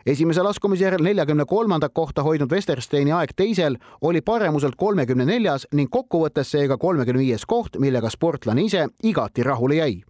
[0.06, 5.90] esimese laskumise järel neljakümne kolmandat kohta hoidnud Westersteini aeg teisel oli paremuselt kolmekümne neljas ning
[5.90, 10.04] kokkuvõttes seega kolmekümne viies koht, millega sportlane ise igati rahule jäi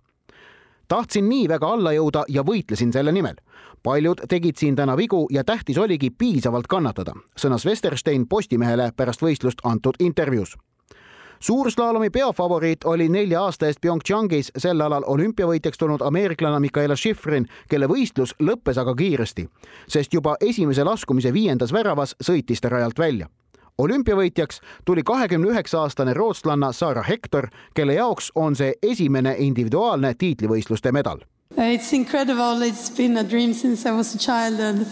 [0.87, 3.35] tahtsin nii väga alla jõuda ja võitlesin selle nimel.
[3.83, 9.61] paljud tegid siin täna vigu ja tähtis oligi piisavalt kannatada, sõnas Vesterstein Postimehele pärast võistlust
[9.63, 10.57] antud intervjuus
[11.45, 14.51] suurslaalomi peafavoriit oli nelja aasta eest PyeongChangis.
[14.57, 19.45] Sel alal olümpiavõitjaks tulnud ameeriklane Mikaela Schifrin, kelle võistlus lõppes aga kiiresti,
[19.87, 23.29] sest juba esimese laskumise viiendas väravas sõitis ta rajalt välja.
[23.77, 30.91] Olümpiavõitjaks tuli kahekümne üheksa aastane rootslanna Sara Hector, kelle jaoks on see esimene individuaalne tiitlivõistluste
[30.91, 31.21] medal.
[31.57, 34.87] It's incredible, it's been a dream since I was a child and,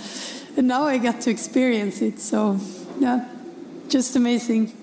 [0.62, 2.58] now I get to experience it, so
[3.00, 3.26] yeah,
[3.89, 4.83] just amazing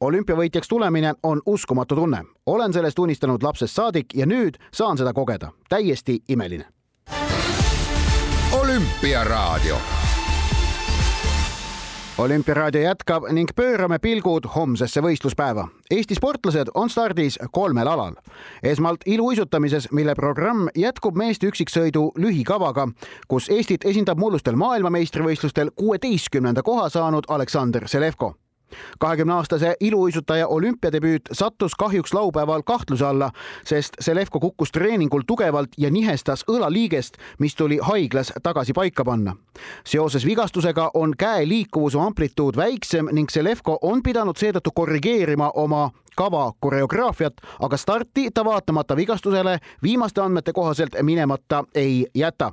[0.00, 2.24] olümpiavõitjaks tulemine on uskumatu tunne.
[2.46, 5.50] olen sellest unistanud lapsest saadik ja nüüd saan seda kogeda.
[5.68, 6.64] täiesti imeline.
[8.52, 9.76] olümpiaraadio
[12.18, 15.68] olümpiaraadio jätkab ning pöörame pilgud homsesse võistluspäeva.
[15.90, 18.14] Eesti sportlased on stardis kolmel alal.
[18.62, 22.88] esmalt iluuisutamises, mille programm jätkub meeste üksiksõidu lühikavaga,
[23.28, 28.34] kus Eestit esindab mullustel maailmameistrivõistlustel kuueteistkümnenda koha saanud Aleksander Selevko
[28.98, 33.30] kahekümne aastase iluuisutaja olümpiadebüüt sattus kahjuks laupäeval kahtluse alla,
[33.64, 39.36] sest Selevko kukkus treeningul tugevalt ja nihestas õlaliigest, mis tuli haiglas tagasi paika panna.
[39.86, 46.52] seoses vigastusega on käe liikuvuse amplituud väiksem ning Selevko on pidanud seetõttu korrigeerima oma kava
[46.60, 52.52] koreograafiat, aga starti ta vaatamata vigastusele viimaste andmete kohaselt minemata ei jäta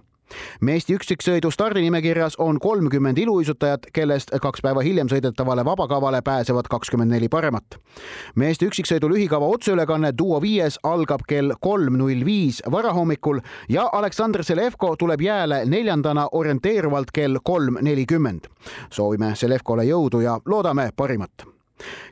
[0.61, 7.29] meeste üksiksõidu stardinimekirjas on kolmkümmend iluuisutajat, kellest kaks päeva hiljem sõidetavale vabakavale pääsevad kakskümmend neli
[7.29, 7.77] paremat.
[8.35, 13.39] meeste üksiksõidu lühikava otseülekanne Duo viies algab kell kolm null viis varahommikul
[13.69, 18.47] ja Aleksandr Selevko tuleb jääle neljandana orienteeruvalt kell kolm nelikümmend.
[18.89, 21.60] soovime Selevkole jõudu ja loodame parimat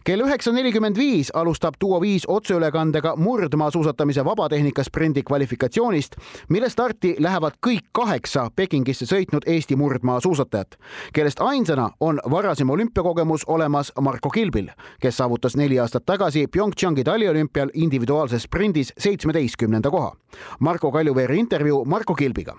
[0.04, 6.16] kell üheksa nelikümmend viis alustab Duo viis otseülekandega murdmaasuusatamise vabatehnika sprindi kvalifikatsioonist,
[6.50, 10.78] mille starti lähevad kõik kaheksa Pekingisse sõitnud Eesti murdmaasuusatajat,
[11.14, 14.70] kellest ainsana on varasem olümpiakogemus olemas Marko Kilbil,
[15.02, 20.16] kes saavutas neli aastat tagasi PyeongChangi taliolümpial individuaalses sprindis seitsmeteistkümnenda koha.
[20.60, 22.58] Marko Kaljuveeri intervjuu Marko Kilbiga.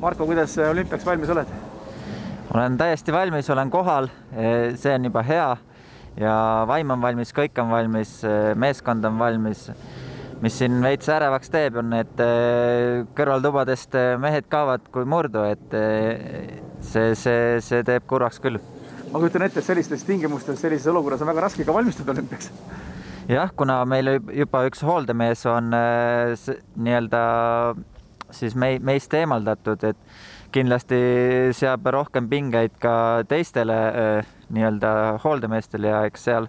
[0.00, 1.46] Marko, kuidas olümpiaks valmis oled?
[2.54, 4.08] olen täiesti valmis, olen kohal,
[4.74, 5.56] see on juba hea
[6.18, 8.20] ja vaim on valmis, kõik on valmis,
[8.58, 9.68] meeskond on valmis.
[10.40, 15.74] mis siin veits ärevaks teeb, on, et eh, kõrvaltubadest eh, mehed kaovad kui murdu, et
[15.76, 18.56] eh, see, see, see teeb kurvaks küll.
[19.12, 22.50] ma kujutan ette, et sellistes tingimustes, sellises olukorras on väga raske ka valmistuda olümpiaks.
[23.28, 27.22] jah, kuna meil juba üks hooldemees on nii-öelda
[28.32, 30.98] siis mei-, meist eemaldatud, et kindlasti
[31.54, 32.94] seab rohkem pingeid ka
[33.28, 33.76] teistele
[34.50, 34.92] nii-öelda
[35.24, 36.48] hooldemeestele ja eks seal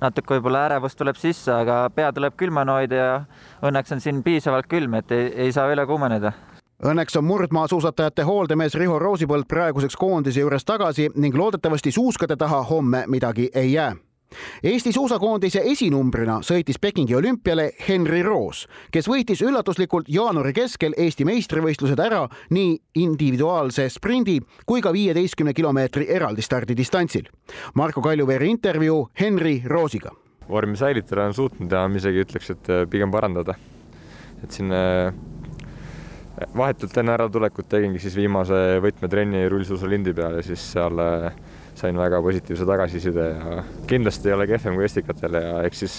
[0.00, 3.12] natuke võib-olla ärevust tuleb sisse, aga pea tuleb külmana hoida ja
[3.64, 6.32] õnneks on siin piisavalt külm, et ei, ei saa üle kuumeneda.
[6.84, 13.04] Õnneks on murdmaasuusatajate hooldemees Riho Roosipõld praeguseks koondise juures tagasi ning loodetavasti suuskade taha homme
[13.08, 13.94] midagi ei jää
[14.62, 22.00] Eesti suusakoondise esinumbrina sõitis Pekingi olümpiale Henri Roos, kes võitis üllatuslikult jaanuari keskel Eesti meistrivõistlused
[22.00, 27.28] ära nii individuaalse sprindi kui ka viieteistkümne kilomeetri eraldi stardidistantsil.
[27.74, 30.10] Marko Kaljuveeri intervjuu Henri Roosiga.
[30.48, 33.54] vormi säilitada on suutnud ja ma isegi ütleks, et äh, pigem parandada.
[34.42, 35.14] et siin äh,
[36.56, 41.36] vahetult enne äratulekut tegingi siis viimase võtmetrenni rullsuusalindi peal ja siis seal äh,
[41.74, 45.96] sain väga positiivse tagasiside ja kindlasti ei ole kehvem kui estikatel ja eks siis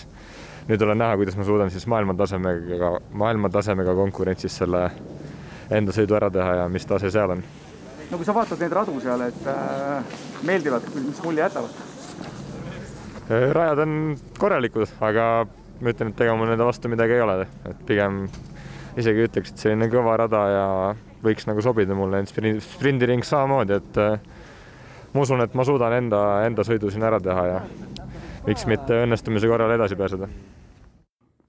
[0.70, 4.88] nüüd olen näha, kuidas ma suudan siis maailmatasemega, maailmatasemega konkurentsis selle
[5.74, 7.44] enda sõidu ära teha ja mis tase seal on.
[8.10, 11.84] no kui sa vaatad neid radu seal, et äh, meeldivad, mis mulje jätavad?
[13.26, 13.96] Äh, rajad on
[14.40, 15.30] korralikud, aga
[15.82, 18.26] ma ütlen, et ega mul nende vastu midagi ei ole, et pigem
[18.96, 20.68] isegi ütleks, et selline kõva rada ja
[21.26, 24.35] võiks nagu sobida mulle, sprindiring samamoodi, et äh,
[25.16, 27.64] ma usun, et ma suudan enda, enda sõidu siin ära teha ja
[28.46, 30.30] miks mitte õnnestumise korral edasi pääseda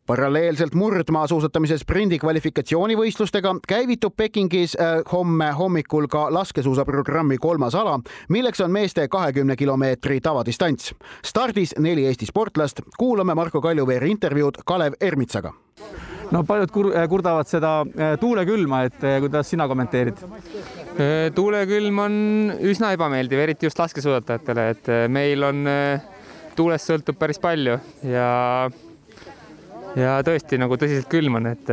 [0.07, 7.98] paralleelselt murdmaasuusatamise sprindi kvalifikatsioonivõistlustega käivitub Pekingis äh, homme hommikul ka laskesuusaprogrammi kolmas ala,
[8.29, 10.94] milleks on meeste kahekümne kilomeetri tavadistants.
[11.24, 15.52] stardis neli Eesti sportlast, kuulame Marko Kaljuveeri intervjuud Kalev Ermitsaga.
[16.31, 20.22] no paljud kur kurdavad seda äh, tuulekülma, et äh, kuidas sina kommenteerid?
[20.96, 22.14] Äh, tuulekülm on
[22.64, 26.06] üsna ebameeldiv, eriti just laskesuusatajatele, et äh, meil on, äh,
[26.56, 27.74] tuulest sõltub päris palju
[28.09, 28.30] ja
[29.96, 31.68] ja tõesti nagu tõsiselt külm on, et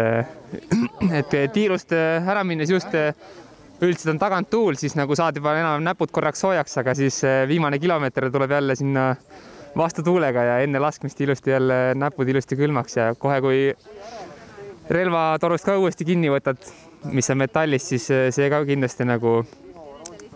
[1.21, 6.11] et tiirust ära minnes just üldiselt on tagant tuul, siis nagu saad juba enam näpud
[6.11, 9.09] korraks soojaks, aga siis viimane kilomeeter tuleb jälle sinna
[9.75, 13.59] vastu tuulega ja enne laskmist ilusti jälle näpud ilusti külmaks ja kohe, kui
[14.91, 16.59] relvatorust ka uuesti kinni võtad,
[17.11, 19.41] mis on metallist, siis see ka kindlasti nagu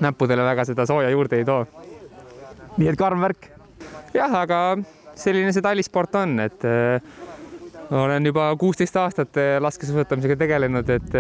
[0.04, 1.66] näppudele väga seda sooja juurde ei too.
[2.78, 3.50] nii et karm värk?
[4.14, 4.62] jah, aga
[5.16, 7.02] selline see talisport on, et äh,
[7.92, 11.20] olen juba kuusteist aastat äh, laskesuusatamisega tegelenud, et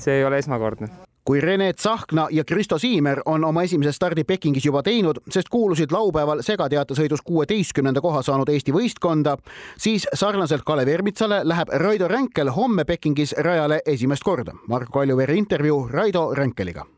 [0.00, 4.64] see ei ole esmakordne kui Rene Tsahkna ja Kristo Siimer on oma esimese stardi Pekingis
[4.66, 9.36] juba teinud, sest kuulusid laupäeval segateatesõidus kuueteistkümnenda koha saanud Eesti võistkonda,
[9.78, 14.56] siis sarnaselt Kalev Ermitsale läheb Raido Ränkel homme Pekingis rajale esimest korda.
[14.66, 16.88] Marko Kaljuvere intervjuu Raido Ränkeliga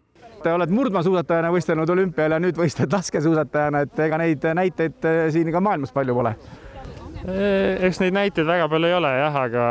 [0.42, 5.53] Te olete murdmaasuusatajana võistelnud olümpial ja nüüd võistled laskesuusatajana, et ega neid näiteid eh, siin
[5.53, 6.33] ka maailmas palju pole?
[7.29, 9.66] Eh, eks neid näiteid väga palju ei ole jah, aga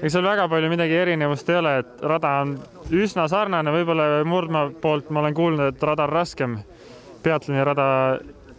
[0.00, 2.54] ega seal väga palju midagi erinevust ei ole, et rada on
[2.94, 6.58] üsna sarnane, võib-olla murdmaa poolt ma olen kuulnud, et rada on raskem.
[7.24, 7.86] peatlani rada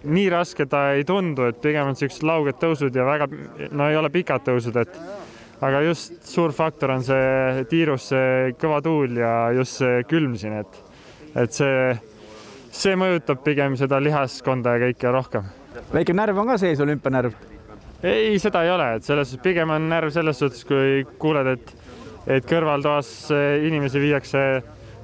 [0.06, 3.28] nii raske ta ei tundu, et pigem on siuksed lauged tõusud ja väga,
[3.72, 4.98] no ei ole pikad tõusud, et
[5.66, 10.60] aga just suur faktor on see tiirus, see kõva tuul ja just see külm siin,
[10.62, 10.82] et
[11.36, 11.96] et see,
[12.72, 15.52] see mõjutab pigem seda lihaskonda ja kõike rohkem.
[15.94, 17.55] väike närv on ka sees, olümpianärv?
[18.06, 21.76] Ei, seda ei ole, et selles suhtes pigem on närv selles suhtes, kui kuuled, et,
[22.38, 23.12] et kõrvaltoas
[23.66, 24.46] inimesi viiakse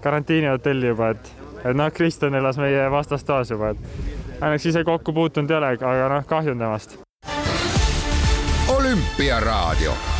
[0.04, 1.34] karantiinihotelli juba, et,
[1.64, 6.08] et noh, Kristjan elas meie vastastoas juba, et õnneks ise kokku puutunud ei ole, aga
[6.16, 6.98] noh, kahju on temast.
[8.78, 10.11] olümpiaraadio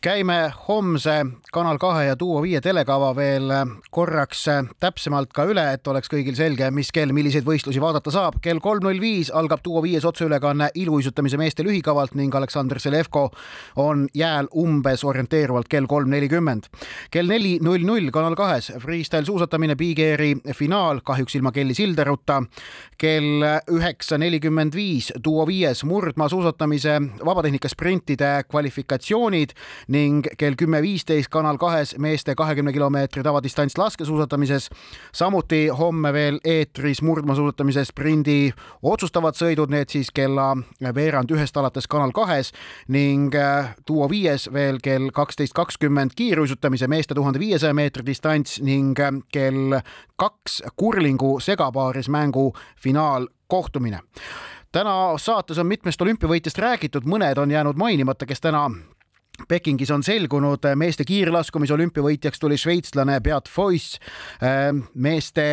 [0.00, 3.50] käime homse Kanal kahe ja Duo viie telekava veel
[3.90, 4.44] korraks
[4.80, 8.36] täpsemalt ka üle, et oleks kõigil selge, mis kell milliseid võistlusi vaadata saab.
[8.42, 13.30] kell kolm null viis algab Duo viies otseülekanne iluuisutamise meeste lühikavalt ning Aleksandr Selevko
[13.76, 16.68] on jääl umbes orienteeruvalt kell kolm nelikümmend.
[17.10, 22.42] kell neli null null Kanal kahes freestyle suusatamine Big Airi finaal, kahjuks ilma Kelly Sildaruta.
[22.98, 29.56] kell üheksa nelikümmend viis Duo viies murdmaasuusatamise vabatehnika sprintide kvalifikatsioonid
[29.98, 34.68] ning kell kümme viisteist Kanal kahes meeste kahekümne kilomeetri tavadistants laskesuusatamises.
[35.12, 40.54] samuti homme veel eetris murdmaasuusatamise sprindi otsustavad sõidud, need siis kella
[40.94, 42.52] veerand ühest alates Kanal kahes
[42.88, 48.98] ning äh, Duo viies veel kell kaksteist kakskümmend kiiruisutamise meeste tuhande viiesaja meetri distants ning
[49.00, 49.80] äh, kell
[50.16, 54.00] kaks kurlingu segapaaris mängu finaalkohtumine
[54.72, 58.66] täna saates on mitmest olümpiavõitjast räägitud, mõned on jäänud mainimata, kes täna
[59.48, 63.98] Pekingis on selgunud, meeste kiirlaskumise olümpiavõitjaks tuli šveitslane Beat Foyss.
[64.94, 65.44] meeste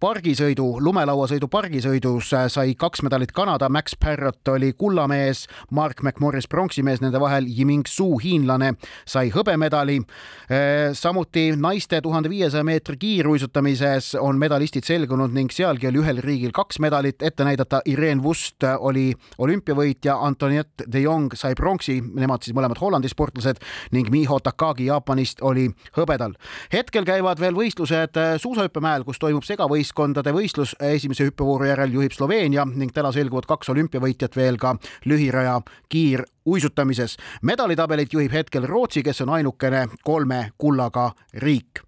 [0.00, 7.20] pargisõidu, lumelauasõidu pargisõidus sai kaks medalit Kanada, Max Parrot oli kullamees, Mark McMorris pronksimees, nende
[7.20, 8.72] vahel Yiming Su, hiinlane,
[9.06, 10.00] sai hõbemedali.
[10.92, 16.78] samuti naiste tuhande viiesaja meetri kiiruisutamises on medalistid selgunud ning sealgi oli ühel riigil kaks
[16.80, 17.80] medalit ette näidata.
[17.86, 23.62] Irene Wust oli olümpiavõitja, Antoniette de Jong sai pronksi, nemad siis mõlemad Hollandi sportlased sportlased
[23.92, 26.34] ning Miho Takagi Jaapanist oli hõbedal.
[26.72, 30.76] hetkel käivad veel võistlused äh, suusahüppemäel, kus toimub segavõistkondade võistlus.
[30.80, 37.16] esimese hüppevooru järel juhib Sloveenia ning täna selguvad kaks olümpiavõitjat veel ka lühiraja kiiruisutamises.
[37.42, 41.86] medalitabelit juhib hetkel Rootsi, kes on ainukene kolme kullaga riik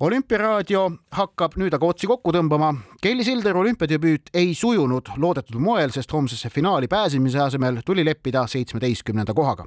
[0.00, 2.70] olümpiaraadio hakkab nüüd aga otsi kokku tõmbama.
[3.02, 9.34] Kelly Sildaru olümpiadebüüt ei sujunud loodetud moel, sest homsesse finaali pääsemise asemel tuli leppida seitsmeteistkümnenda
[9.34, 9.64] kohaga.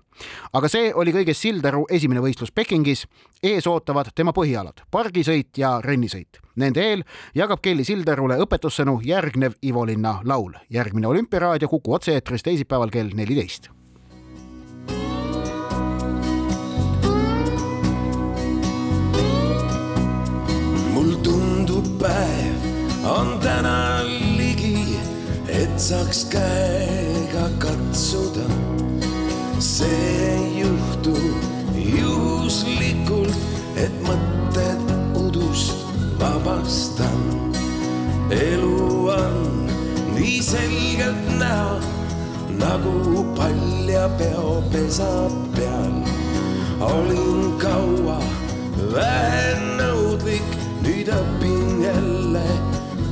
[0.53, 3.07] aga see oli kõigest Sildaru esimene võistlus Pekingis.
[3.43, 6.39] ees ootavad tema põhialad, pargisõit ja rennisõit.
[6.55, 7.03] Nende eel
[7.35, 10.53] jagab Kelly Sildarule õpetussõnu järgnev Ivo Linna laul.
[10.69, 13.80] järgmine olümpiaraadio Kuku otse-eetris teisipäeval kell neliteist
[23.03, 24.03] on täna
[24.37, 24.97] ligi,
[25.47, 28.45] et saaks käega katsuda.
[29.59, 31.15] see ei juhtu
[31.75, 33.37] juhuslikult,
[33.75, 35.85] et mõtted udust
[36.19, 37.21] vabastan.
[38.29, 39.69] elu on
[40.15, 41.79] nii selgelt näha
[42.61, 45.11] nagu palja peopesa
[45.55, 45.93] peal.
[46.81, 48.19] olin kaua
[48.93, 52.70] vähenõudlik nüüd õpin jälle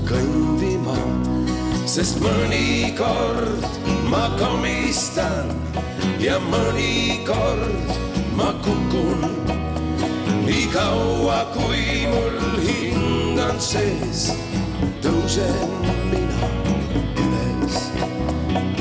[0.09, 0.97] kõndima,
[1.85, 3.65] sest mõnikord
[4.09, 5.51] ma komistan
[6.21, 7.93] ja mõnikord
[8.37, 9.27] ma kukun.
[10.49, 14.31] nii kaua, kui mul hing on sees,
[15.03, 16.49] tõusen mina
[17.25, 17.77] üles,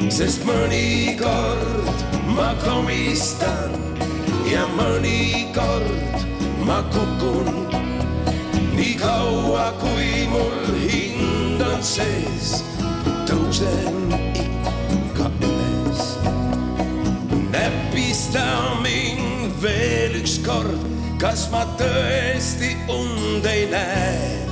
[0.09, 1.93] sest mõnikord
[2.33, 3.77] ma komistan
[4.49, 6.25] ja mõnikord
[6.65, 7.53] ma kukun
[8.79, 10.68] nii kaua, kui mul
[11.83, 12.65] sees,
[13.29, 14.11] tõusen
[14.95, 16.03] ikka üles.
[17.53, 18.45] näpista
[18.83, 20.83] mind veel ükskord,
[21.21, 24.47] kas ma tõesti und ei näe.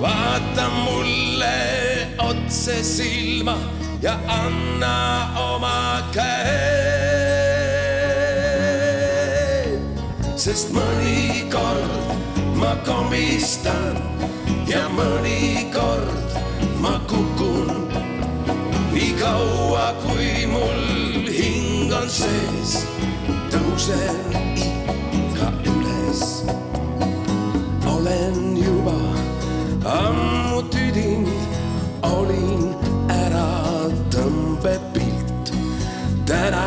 [0.00, 3.56] vaata mulle otse silma
[4.02, 6.78] ja anna oma käe.
[10.38, 12.14] sest mõnikord
[12.58, 13.98] ma komistan
[14.68, 16.34] ja mõnikord
[16.82, 17.88] ma kukun.
[18.92, 22.84] nii kaua, kui mul hing on sees,
[23.48, 24.18] tõusen
[25.16, 26.24] ikka üles.
[27.88, 28.96] olen juba
[29.88, 31.56] ammu tüdinud,
[32.02, 32.74] olin
[33.08, 35.54] ära tõmbepilt.
[36.28, 36.66] täna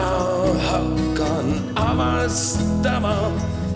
[0.69, 3.17] hakkan avastama,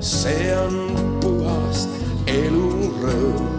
[0.02, 0.82] see on
[1.22, 1.86] puhas
[2.26, 3.55] elurõõm.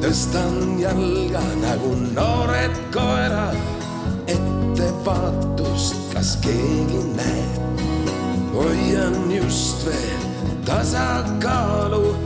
[0.00, 3.56] Tõstan jalga nagu noored koerad,
[4.32, 7.82] ettevaatust, kas keegi näeb.
[8.54, 10.24] hoian just veel
[10.64, 12.16] tasakaalu,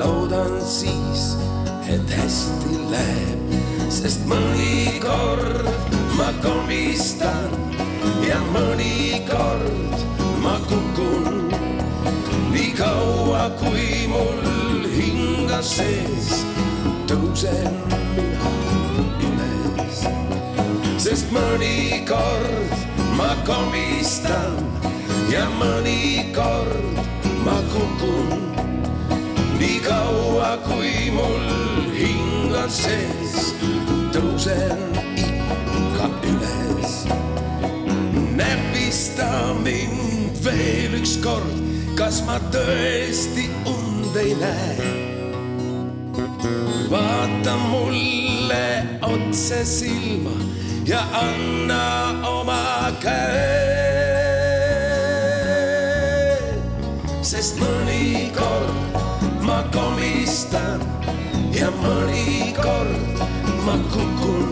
[0.00, 1.36] loodan siis,
[1.88, 3.54] et hästi läheb,
[3.92, 5.68] sest mõnikord
[6.16, 7.52] ma komistan
[8.24, 10.08] ja mõnikord
[10.40, 11.52] ma kukun.
[12.50, 16.44] nii kaua, kui mul hing on sees,
[17.10, 17.74] tõusen
[18.14, 18.50] mina
[19.26, 20.02] üles,
[21.02, 22.74] sest mõnikord
[23.18, 24.60] ma komistan
[25.32, 27.00] ja mõnikord
[27.42, 28.30] ma kukun.
[29.58, 33.50] nii kaua, kui mul hing on sees,
[34.14, 34.86] tõusen
[35.18, 36.96] ikka üles.
[38.38, 39.30] näpista
[39.66, 41.58] mind veel ükskord,
[41.98, 44.99] kas ma tõesti und ei näe.
[46.90, 50.30] Vaata mulle otse silma
[50.86, 54.00] ja anna oma käe.
[57.22, 58.96] sest mõnikord
[59.46, 60.80] ma komistan
[61.54, 63.22] ja mõnikord
[63.66, 64.50] ma kukun.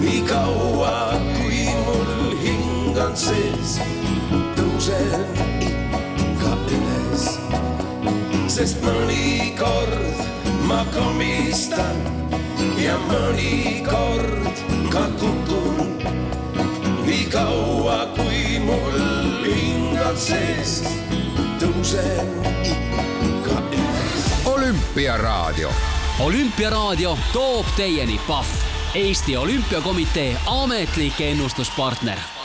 [0.00, 3.78] nii kaua, kui mul hing on sees,
[4.56, 5.26] tõusen
[5.66, 7.26] ikka üles.
[8.46, 10.39] sest mõnikord
[10.70, 11.98] ma komistan
[12.78, 14.62] ja mõnikord
[14.92, 15.98] ka kukun.
[17.02, 18.98] nii kaua, kui mul
[19.42, 20.80] hing on sees,
[21.58, 22.30] tõusen
[23.26, 24.26] ikka üles.
[24.46, 25.72] olümpiaraadio.
[26.20, 28.54] olümpiaraadio toob teieni Pahv,
[28.94, 32.39] Eesti Olümpiakomitee ametlik ennustuspartner